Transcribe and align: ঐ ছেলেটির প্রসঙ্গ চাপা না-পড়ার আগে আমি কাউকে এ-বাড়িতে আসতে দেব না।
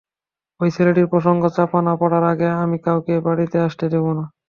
ঐ 0.59 0.69
ছেলেটির 0.69 1.07
প্রসঙ্গ 1.07 1.41
চাপা 1.55 1.79
না-পড়ার 1.81 2.23
আগে 2.31 2.49
আমি 2.63 2.77
কাউকে 2.85 3.11
এ-বাড়িতে 3.17 3.57
আসতে 3.67 3.85
দেব 3.93 4.05
না। 4.17 4.23